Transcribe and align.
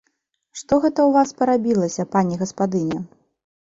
Што 0.59 0.73
гэта 0.85 0.95
ў 1.05 1.11
вас 1.19 1.35
парабілася, 1.43 2.09
пані 2.19 2.43
гаспадыня? 2.45 2.99